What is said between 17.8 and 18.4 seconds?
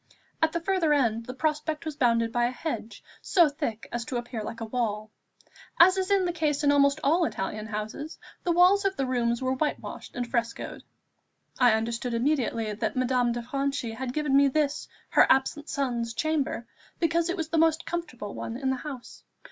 comfortable